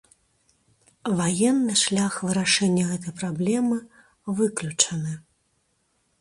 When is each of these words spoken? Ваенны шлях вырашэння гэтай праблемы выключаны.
Ваенны 1.19 1.75
шлях 1.81 2.13
вырашэння 2.29 2.85
гэтай 2.93 3.13
праблемы 3.21 3.77
выключаны. 4.41 5.13